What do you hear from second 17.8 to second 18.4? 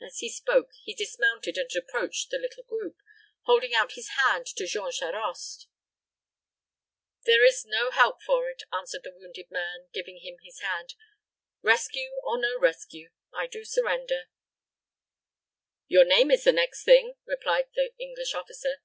English